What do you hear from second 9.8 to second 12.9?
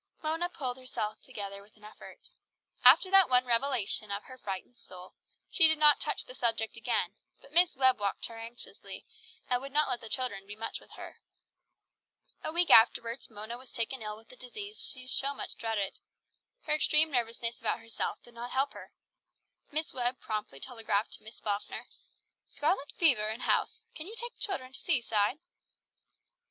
let the children be much with her. A week